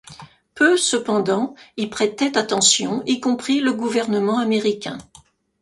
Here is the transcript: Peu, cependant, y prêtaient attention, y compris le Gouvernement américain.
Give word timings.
Peu, 0.55 0.77
cependant, 0.77 1.53
y 1.77 1.85
prêtaient 1.85 2.35
attention, 2.35 3.03
y 3.05 3.19
compris 3.19 3.59
le 3.59 3.71
Gouvernement 3.71 4.39
américain. 4.39 4.97